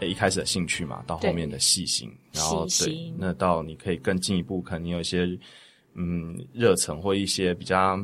[0.00, 5.26] 一开始的兴趣嘛，到后面的细心，然后对，那到你可以更进一步，可能你有一些
[5.94, 7.98] 嗯热忱或一些比较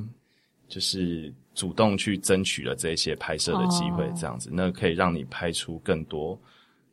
[0.69, 6.39] 就是主动去争取了这些拍摄的机会，这样子，那可以让你拍出更多，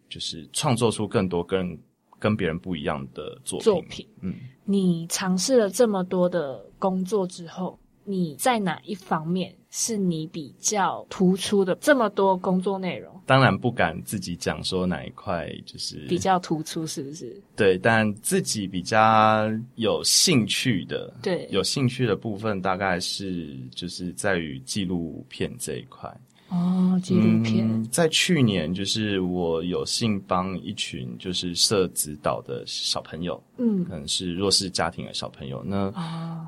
[0.10, 1.78] 就是创作出更多跟
[2.20, 3.64] 跟别人不一样的作品。
[3.64, 7.80] 作品，嗯，你尝试了这么多的工作之后。
[8.04, 11.76] 你在哪一方面是你比较突出的？
[11.76, 17.42] 这么多工作内容，当然不敢自己讲说哪一块就是比较突出，是不是？
[17.56, 26.12] 对，但自己比较有兴趣的，对，有兴趣的部分大概是就是在于纪录片这一块。
[26.52, 27.84] 哦，纪录片。
[27.86, 35.90] 在去年，就是我有幸帮一群就是社指导的小朋友，嗯，可能是弱势家庭的小朋友，那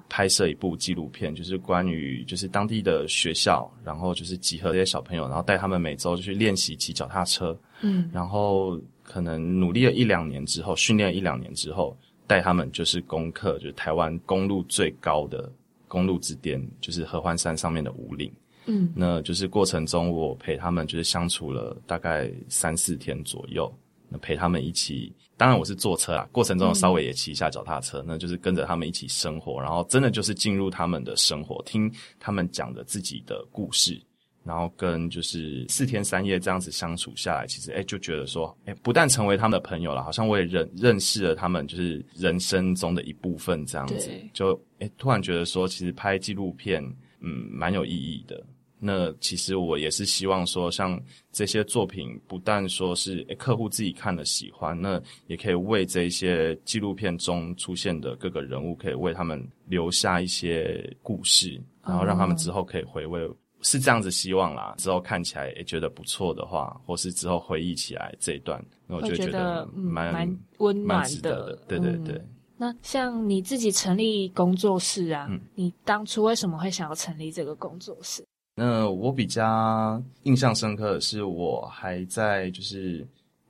[0.10, 15.50] 拍摄一部纪录片，就是关于就是当地的学校，然后就是集合这些小朋友，然后带他们每周就去练习骑脚踏车，嗯，然后可能努力了一两年之后，训练一两年之后，带他们就是攻克就是台湾公路最高的
[15.88, 18.30] 公路之巅，就是合欢山上面的五岭。
[18.66, 23.74] 嗯，那就是过程中我陪他们就是相处了大概三四天左右，
[24.10, 34.02] 那陪他们一起，当然我是坐车啊，过程中稍微也骑一下脚踏车，那就是跟着他们一起生活，然后真的就是进入他们的生活，听他们讲的自己的故事，
[34.44, 46.84] 然后跟就是四天三夜这样子相处下来，其实哎就觉得说，哎不但成为他们的朋友了，好像我也认认识了他们，就是人生中的一部分这样子，就哎突然觉得说，其实拍纪录片
[47.22, 48.42] 嗯蛮有意义的。
[48.86, 51.02] 那其实我也是希望说，像
[51.32, 63.26] 这些作品，不但说是客户自己看了喜欢，那也可以为这些纪录片中出现的各个人物，可以为他们留下一些故事，然后让他们之后可以回味，
[63.62, 64.76] 是这样子希望啦。
[64.78, 71.58] 之后看起来也觉得不错的话，或是之后回忆起来这一段，那我就觉得蛮蛮温暖的。
[71.70, 72.22] 对对对。
[72.58, 78.24] 那像你自己成立工作室啊，你当初为什么会想要成立这个工作室？
[78.56, 83.06] 那我比较印象深刻的是，我还在就是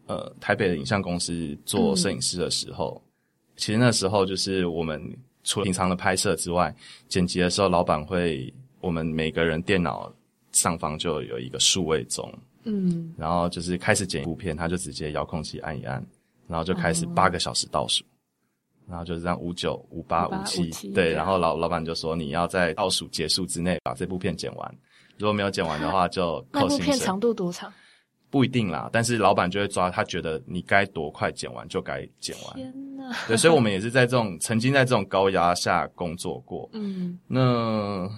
[0.06, 3.02] 呃台北的影像公司做摄影师的时候，
[3.58, 5.02] 其实那时候就是我们
[5.44, 6.74] 除了平常的拍摄之外，
[7.09, 10.09] 剪辑的时候，老板会我们每个人电脑
[10.53, 16.06] 上方就有一个数位钟，嗯，然后就是开始剪一部片，他就直接遥控器按一按，
[16.47, 18.06] 然后就开始八个小时倒数。
[18.88, 21.11] 然后就是这样，五九、五八、五七，对。
[21.13, 24.75] 然后老老板就说：“你要在倒数结束之内把这部片剪完，
[25.17, 27.71] 如果没有剪完的话，就扣薪水。”那部片长度多长？
[28.29, 32.55] 不一定啦，但是老板就会抓，他觉得你该多快剪完就该剪完。
[32.55, 33.16] 天哪！
[33.27, 36.69] 对，所以我们也是在这种曾经在这种高压下工作过。
[36.73, 37.19] 嗯。
[37.27, 38.09] 那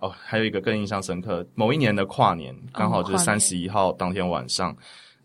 [0.00, 4.76] 哦，还有一个更印象深刻，某一年的跨年，刚好就是三十一号当天晚上。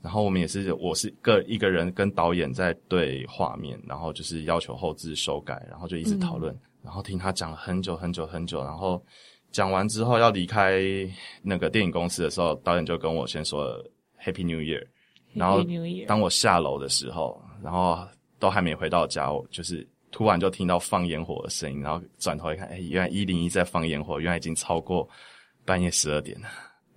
[0.01, 9.03] 然后我们也是，我是个一个人跟导演在对画面，然后就是要求后置修改，然后就一直讨论，然后听他讲了很久很久很久，然后
[9.51, 10.81] 讲完之后要离开
[11.41, 13.83] 那个电影公司的时候，导演就跟我先说
[14.23, 14.85] Happy New Year，
[15.33, 15.65] 然后
[16.07, 18.07] 当我下楼的时候，然后
[18.39, 25.07] 都还没回到家，我就是突然就听到放烟火的声音，然后转头一看，哎，原来一零一在放烟火，原来已经超过
[25.65, 26.47] 半夜十二点了。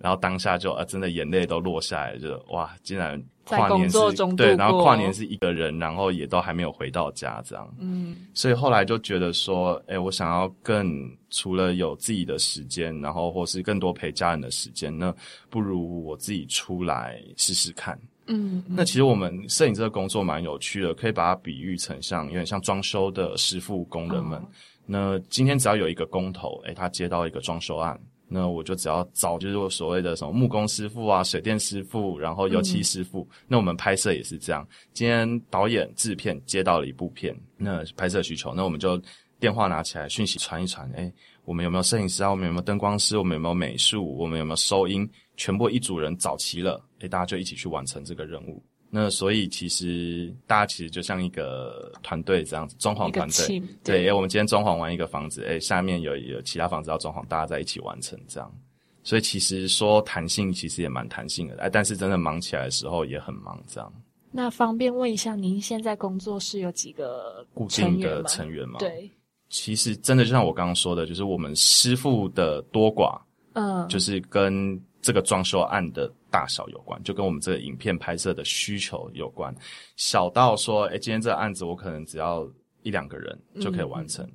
[0.01, 3.99] 然后当下就啊，真的眼泪都落下来，就哇，竟然跨年是
[4.35, 7.71] 对，然后跨年是一个人，然后也都还没有回到家这样。
[7.79, 15.13] 嗯，所以后来就觉得说，哎，我想要更除了有自己的时间，然后或是更多陪家人的时间，那
[15.49, 17.99] 不如我自己出来试试看。
[18.27, 24.41] 嗯，那其实我们摄影这个工作蛮有趣的，可以把它比喻成像有点像装修的师傅工人们。
[24.85, 27.99] 那今天只要有一个工头，哎，他接到一个装修案。
[28.33, 33.27] 那我就只要找，就是我所谓的什么木工师傅啊、水电师傅，然后油漆师傅。
[33.45, 34.65] 那我们拍摄也是这样。
[34.93, 38.99] 今天导演制片接到了一部片，那拍摄需求，那我们就
[39.37, 40.89] 电话拿起来，讯息传一传。
[40.95, 41.11] 哎，
[41.43, 42.31] 我们有没有摄影师啊？
[42.31, 43.17] 我们有没有灯光师？
[43.17, 44.15] 我们有没有美术？
[44.17, 45.07] 我们有没有收音？
[45.35, 48.63] 全部一组人找齐了，哎，大家就一起去完成这个任务。
[48.93, 53.63] 那所以其实大家其实就像一个团队这样子，装潢团队。
[53.81, 58.53] 对，哎，我们今天装潢完一个房子，哎，下面有有其他房子要装潢，大家在一起完成这样。
[59.01, 63.91] 所以其实说弹性，其实也蛮弹性的，哎，但是真的忙起来的时候也很忙这样。
[64.29, 68.77] 那方便问一下，您现在工作室有几个固定的成员吗？
[68.77, 69.09] 对，
[69.49, 73.17] 其实真的就像我刚刚说的，就是我们师傅的多寡，
[73.53, 76.11] 嗯，就是跟这个装修案的。
[76.31, 79.53] 大小有关，就跟我们这个影片拍摄的需求有关。
[79.97, 82.49] 小到说，哎，今天这个案子我可能只要
[82.81, 84.25] 一两个人就可以完成；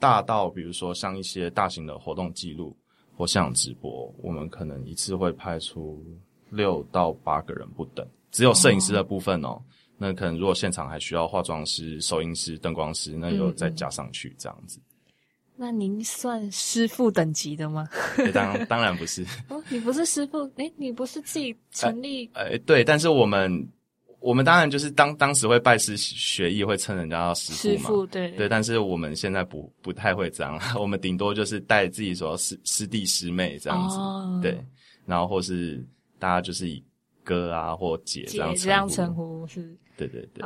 [0.00, 2.76] 大到比如说像一些大型的活动记录
[3.16, 6.04] 或现场直播，我们可能一次会拍出
[6.50, 8.04] 六到八个人不等。
[8.30, 9.62] 只有摄影师的部分哦。
[9.98, 14.80] 那可能如果现场还需要化妆师、收音师、灯光师，那又再加上去这样子。
[15.62, 17.88] 那您算师傅等级的吗？
[18.34, 19.24] 当当然不是。
[19.48, 20.42] 哦，你不是师傅？
[20.56, 22.28] 哎，你不是自己成立？
[22.34, 23.64] 哎，对，但是我们
[24.18, 27.76] 我们当然就是当当时会拜师学艺，会称人家叫师傅嘛。
[27.76, 33.96] 师傅对对，但是我们现在不不太会这样， 我们顶多就是带自己说师师弟师妹这样子，
[34.42, 34.60] 对，
[35.06, 35.80] 然后或是
[36.18, 36.82] 大家就是以
[37.22, 39.72] 哥啊或姐这样这样称呼是。
[39.96, 40.44] 对对对。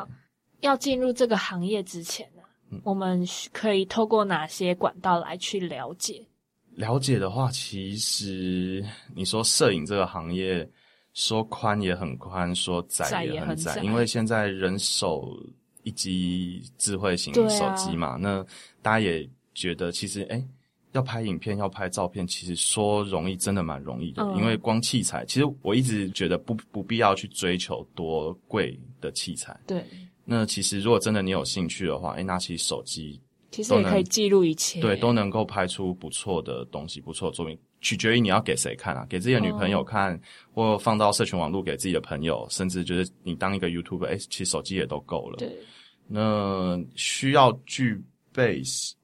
[0.61, 2.29] 要进入这个行业之前。
[2.83, 6.27] 我们可以透过哪些管道来去了解？
[6.75, 8.85] 了解的话，其实
[9.15, 10.69] 你说摄影这个行业，
[11.15, 15.35] 说宽也很宽，说窄也很窄，因为现在人手
[15.85, 18.45] 一机智慧型手机嘛，那
[18.83, 20.45] 大家也觉得其实哎，
[20.93, 29.83] 要拍影片要拍照片，其实说容易真的蛮容易的，因为光器材，其实我一直觉得不不必要去追求多贵的器材，对。
[30.28, 33.20] 那其实，如果真的你有兴趣的话，哎，拿起手机，
[33.52, 37.56] 其实也可以记录一切，对，都能够拍出不错的东西，不错的作品。
[37.81, 39.06] 取决于你要给谁看啊？
[39.08, 40.20] 给自己的女朋友看，
[40.52, 45.37] 或放到社群网络给自己的朋友，甚至就是你当一个 YouTube，哎，其实手机也都够了。
[45.37, 45.56] 对。
[46.08, 48.02] 那需要具
[48.32, 48.61] 备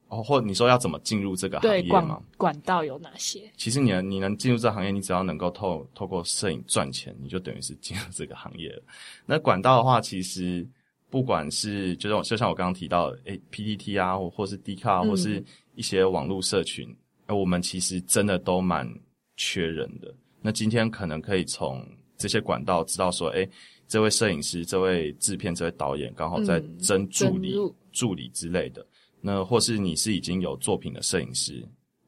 [0.09, 2.21] 哦，或你说要怎么进入这个行业吗？
[2.35, 3.49] 管道有哪些？
[3.55, 8.83] 其实你你能进入这行业，你只要能够透透过摄影赚钱，你就等于是进入这个行业了。
[9.25, 10.67] 那管道的话，其实。
[11.13, 15.43] 不管是就是就像我刚刚提到的，诶 p d t 啊，或或是 D 卡，或是
[15.75, 16.89] 一些网络社群，
[17.27, 18.91] 我们其实真的都蛮
[19.37, 20.11] 缺人的。
[20.41, 21.87] 那今天可能可以从
[22.17, 23.47] 这些管道知道说，诶
[23.87, 27.55] 这位摄影师、这位制片、这位导演刚好在争助理、
[27.91, 28.83] 助理之类的。
[29.21, 31.63] 那或是你是已经有作品的摄影师，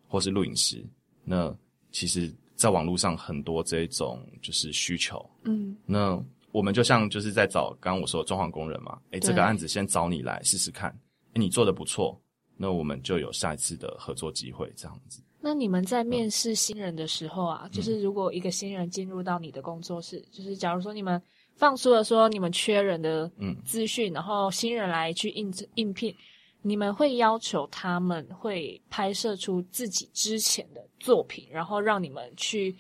[0.08, 0.84] 或是录影师，
[1.24, 1.56] 那
[1.92, 5.24] 其实在网络上很多这种就是需求。
[5.44, 6.20] 嗯，那。
[6.56, 10.90] 我们就像就是在找刚刚我说的装潢工人嘛，诶这个案子先找你来试试看，
[11.34, 12.18] 诶你做的不错，
[12.56, 15.22] 那我们就有下一次的合作机会，这样子。
[15.42, 21.22] 那你们在面试新人的时候啊，就是如果一个新人进入到你的工作室，就是假如说你们
[21.58, 26.16] 放出了说你们缺人的嗯资讯，然后新人来去应应聘，
[26.62, 32.74] 你们会要求他们会拍摄出自己之前的作品，然后让你们去。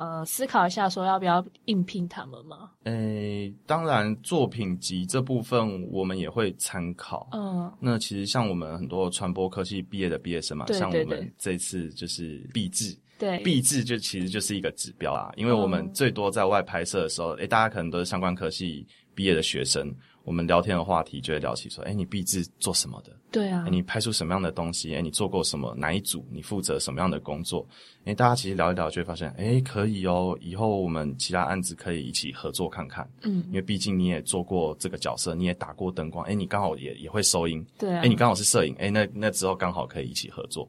[0.00, 2.70] 呃，思考一下，说要不要应聘他们吗？
[2.84, 7.28] 诶，当然，作品集这部分我们也会参考。
[7.32, 19.94] 嗯，那其实像我们很多传播科系毕业的毕业生嘛，像我们这次就是毕制，对，毕制就其实就是一个指标啊，因为我们最多在外拍摄的时候，诶，大家可能都是相关科系毕业的学生。
[20.24, 23.10] 我们聊天的话题就会聊起说，哎，你毕制做什么的？
[23.32, 24.94] 对啊，你拍出什么样的东西？
[24.94, 25.74] 哎，你做过什么？
[25.76, 26.24] 哪一组？
[26.30, 27.66] 你负责什么样的工作？
[28.04, 33.08] 哎，大家其实聊一聊就会发现，哎，可以哦，以后我们其他案子可以一起合作看看。
[33.22, 40.68] 嗯，因为毕竟你也做过这个角色，你也打过灯光，哎，你刚好也也会收音，对，哎，你刚好是摄影，哎，那那之后刚好可以一起合作。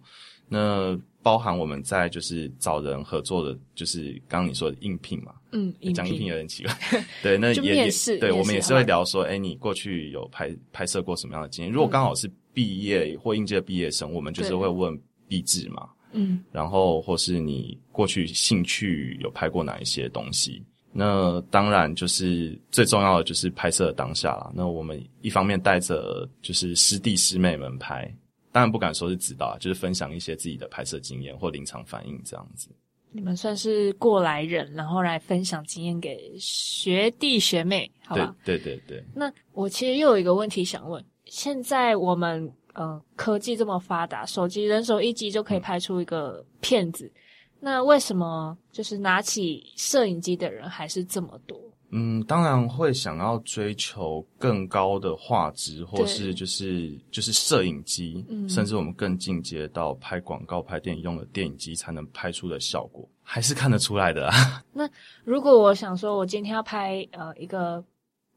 [0.53, 6.75] 那包含我们在就是找人合作的，就是刚刚你说的应聘嘛，嗯，讲应聘有点奇怪，
[7.23, 11.73] 对，那也也对，我们也是会聊说，哎，你过去有拍拍摄过什么样的经验？
[11.73, 20.61] 如果刚好是毕业或应届毕业生，我们就是会问毕制嘛，嗯，然后或是你过去兴趣有拍过哪一些东西？
[20.91, 24.51] 那当然就是最重要的就是拍摄当下了。
[24.53, 28.13] 那我们一方面带着就是师弟师妹们拍。
[28.51, 32.69] 当然不敢说是指导，就是分享一些自己的拍摄经验或临场反应这样子。
[33.13, 38.33] 你们算是过来人，然后来分享经验给学弟学妹，好吧？
[38.45, 39.05] 对对对对。
[39.13, 47.11] 那我其实又有一个问题想问：现在我们呃科技这么发达，手机人手一机就可以拍出一个片子，
[47.59, 51.59] 那为什么就是拿起摄影机的人还是这么多？
[51.93, 64.27] 嗯，当然会想要追求更高的画质，或是就是就是摄影机，甚至我们更进阶到拍广告、拍电影用的电影机才能拍出的效果，还是看得出来的。
[64.27, 64.89] 啊 那
[65.25, 67.83] 如果我想说，我今天要拍呃一个，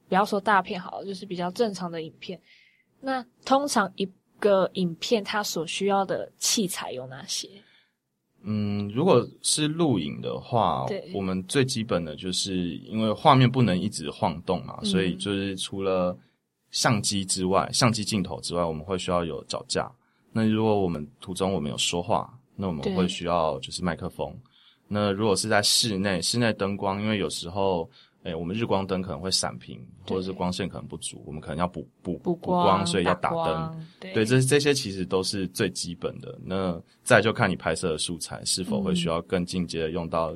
[0.09, 2.41] 不要说大片好了，就是比较正常的影片，
[3.01, 7.49] 那通常一个影片它所需要的器材有哪些？
[8.45, 16.17] 嗯，如果是录影的话，我们最基本的就是因为画面不能一直晃动嘛，所以就是除了
[16.71, 19.91] 相机之外，相机镜头之外，我们会需要有脚架。
[20.33, 24.33] 那如果我们途中我们有说话，那我们会需要就是麦克风。
[24.89, 27.89] 那如果是在室内，室内灯光，因为有时候。
[28.25, 29.79] 哎，我们日光灯可能会闪屏，
[30.09, 33.87] 或者是光线可能不足，我们可能要补补补光，所以要打灯。
[34.01, 36.39] 对，这这些其实都是最基本的。
[36.43, 40.35] 那再就看你拍摄的素材是否会需要更进阶的用到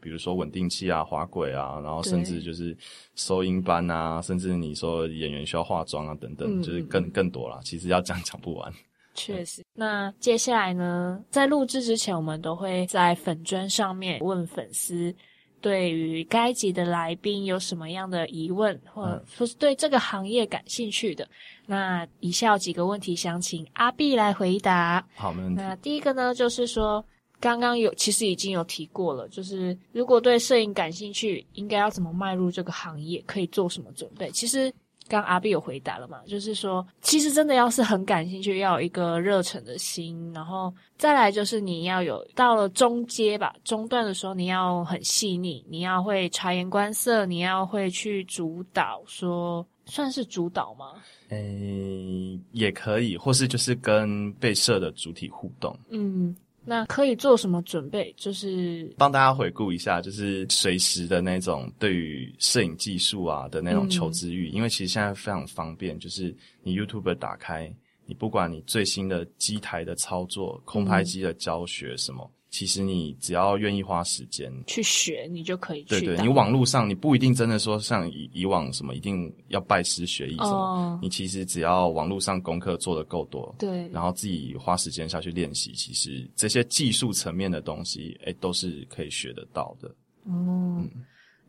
[0.00, 2.76] 比如说稳定器啊、滑轨啊，然后甚至就是
[3.14, 7.60] 收音班啊，甚至你说演员需要化妆啊等等，就是更更多了。
[7.62, 8.72] 其实要讲 讲不完。
[9.14, 9.62] 确实。
[9.74, 15.14] 那接下来呢，在录制之前，我们都会在粉砖上面问粉丝。
[15.60, 21.28] 对于该集的来宾有什么样的疑问，或者说是对这个行业感兴趣的，
[21.66, 25.06] 那以下有几个问题想请阿碧来回答。
[25.14, 25.60] 好，没问题。
[25.60, 27.04] 那第一个呢，就是说
[27.40, 34.30] 刚刚有其实已经有提过了，就是如果对摄影感兴趣，应该要怎么迈入这个行业，可以做什么准备？
[34.30, 34.72] 其实。
[35.08, 36.20] 刚阿碧有回答了嘛？
[36.26, 50.94] 就是说，其实真的要是很感兴趣，要有一个热忱的心，然后再来就是你要有到了中阶吧，中段的时候你要很细腻，你要会察言观色，你要会去主导，说算是主导吗？
[51.30, 55.76] 诶，也可以，或是就是跟被摄的主体互动。
[55.90, 56.36] 嗯。
[56.68, 58.14] 那可以做什么准备？
[58.16, 67.72] 就是帮大家回顾一下，就是随时的那种对于摄影技术啊的那种求知欲，因为其实现在非常方便，就是你 YouTube 打开，
[68.04, 72.30] 你不管你最新的机台的操作、空拍机的教学什么。
[72.50, 75.82] 其实你只要愿意花时间去学，你就可以。
[75.84, 89.94] 对对，你网络上你不一定真的说像以以往什么一定要拜师学艺什么，你其实只要网络上功课做的够多，对，然后自己花时间下去练习，其实这些技术层面的东西，哎，都是可以学得到的。
[90.24, 90.88] 嗯。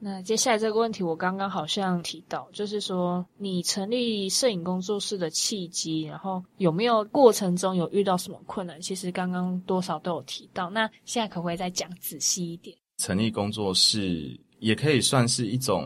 [0.01, 8.79] 那接下来这个问题，我刚刚好像提到，就是说你成立摄影工作室的契机，然后有没有过程中有遇到什么困难？
[8.81, 10.69] 其实刚刚多少都有提到。
[10.69, 12.75] 那现在可不可以再讲仔细一点？
[12.97, 15.85] 成立工作室也可以算是一种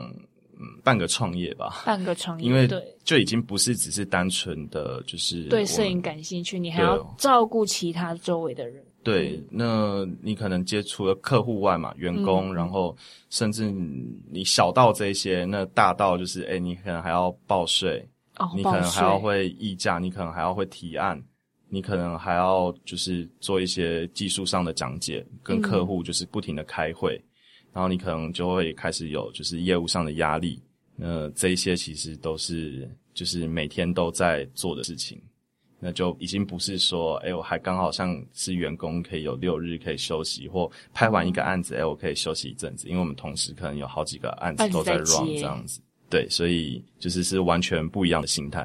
[0.60, 2.68] 嗯半个创业吧，半个创业，因为
[3.04, 8.84] 就已经不是只是单纯的就是对摄影感兴趣，你还要照顾其他周围的人。
[9.04, 12.96] 对，那你可能接触了客户外嘛，员工，然后
[13.30, 18.08] 甚至你小到这些，那大到就是，哎，你可能还要报税，
[18.56, 21.22] 你可能还要会议价，你可能还要会提案，
[21.68, 27.22] 你可能还要就是做一些技术上的讲解，跟客户就是不停的开会，
[27.74, 30.62] 然后你可能就会开始有就是业务上的压力，
[30.96, 35.20] 那这一些其实都是就是每天都在做的事情。
[35.86, 48.62] 那就已经不是说，哎，我还刚好像是员工，可以有六日可以休息，或拍完一个案子，哎，我可以休息一阵子，因为我们同时可能有好几个案子都在 run 这样子，对，所以就是是完全不一样的心态。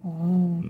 [0.00, 0.62] 哦，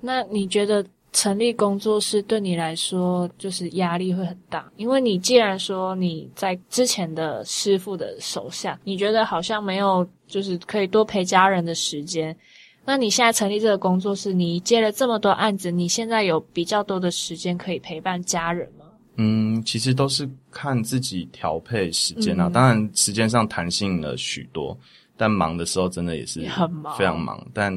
[0.00, 4.70] 那你觉得成立工作室对你来说就是压力会很大？
[4.76, 12.36] 因为你既然说你在之前的师傅的手下，你觉得好像没有就是可以多陪家人的时间。
[12.84, 18.86] 那你现在成立这个工作室，你接了这么多案子，你现在有比较多的时间可以陪伴家人吗？
[19.16, 22.48] 嗯，其实都是看自己调配时间啊。
[22.48, 24.76] 当然，时间上弹性了许多，
[25.16, 27.46] 但忙的时候真的也是很忙，非常忙。
[27.52, 27.70] 但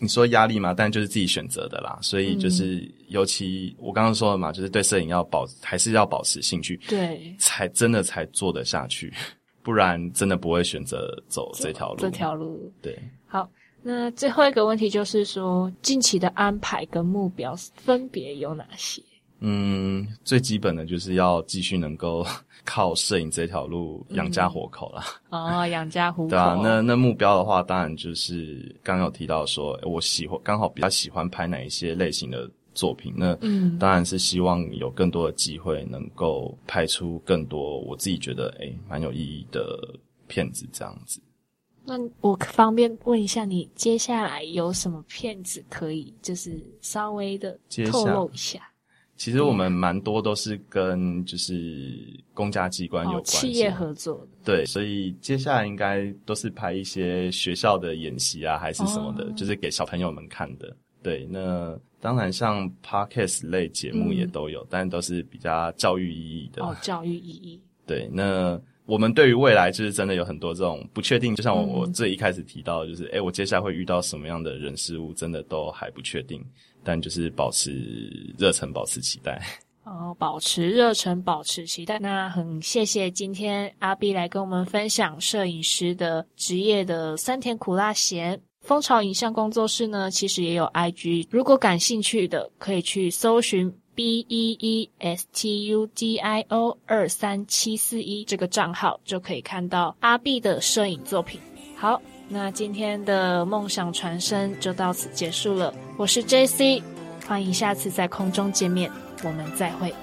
[0.00, 0.74] 你说压力嘛？
[0.74, 1.98] 但就是自己选择的啦。
[2.02, 9.12] 所以就是，尤其我刚刚说了嘛，就是对摄影要保，还是要保持兴趣，对，才真的才做得下去，
[9.62, 12.00] 不然真的不会选择走这条路。
[12.00, 13.48] 这条路，对，好。
[13.82, 19.02] 那最后一个问题就是说，近期的安排跟目标分别有哪些？
[19.40, 22.24] 嗯，最基本的就是要继续能够
[22.64, 25.02] 靠摄影这条路养家活口了。
[25.30, 26.30] 哦，养家糊口。
[26.30, 33.12] 对啊，那那目标的话，当然就是刚有提到说，我喜欢刚好比较喜欢拍哪一些类型的作品。
[33.16, 41.20] 那嗯，当然是希望有更多的机会能够拍出更多我自己觉得诶蛮有意义的片子，这样子。
[41.82, 47.58] 那我方便问一下，你接下来有什么片子可以就是稍微的
[47.90, 48.69] 透露一下？
[49.20, 51.94] 其实我们蛮多都是跟就是
[52.32, 60.74] 公家机关有关企业合作，对，所以接下来应该都是拍一些学校的演习啊，还是什么的，就是给小朋友们看的。
[61.02, 67.60] 对，那当然像 podcast 类节目也都有，但都是比较教育意义的哦，教育意义。
[67.86, 68.58] 对，那。
[68.90, 76.44] 我们对于未来就是真的有很多这种不确定，就像我我最一开始提到，就是诶我接下来会遇到什么样的人事物，真的都还不确定。
[76.82, 79.40] 但就是保持热忱，保持期待。
[79.84, 82.00] 哦，保持热忱，保持期待。
[82.00, 88.40] 那很谢谢今天阿 B 来跟我们分享摄影师的职业的酸甜苦辣咸。
[88.62, 93.72] 蜂巢影像工作室呢，其实也有 IG，如果感兴趣的可以去搜寻。
[94.00, 101.38] B e e s t u d i o 二三七四一这个账号就可以看到阿碧的摄影作品。
[101.76, 105.74] 好，那今天的梦想传声就到此结束了。
[105.98, 106.82] 我是 J C，
[107.26, 108.90] 欢迎下次在空中见面，
[109.22, 109.94] 我们再会。